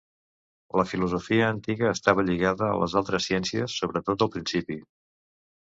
[0.79, 4.81] La filosofia antiga estava lligada a les altres ciències, sobretot al principi.